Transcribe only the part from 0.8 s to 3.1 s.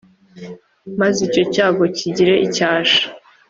maze icyo cyago kigire icyasha,